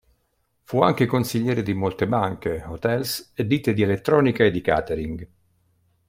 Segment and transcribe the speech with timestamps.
[0.63, 5.27] Fu anche consigliere di molte banche, hotels, ditte di elettronica e di catering.